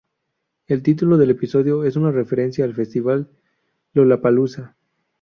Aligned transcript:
El 0.65 0.81
título 0.81 1.15
del 1.15 1.29
episodio 1.29 1.83
es 1.83 1.95
una 1.95 2.09
referencia 2.11 2.65
al 2.65 2.73
festival 2.73 3.29
Lollapalooza. 3.93 4.75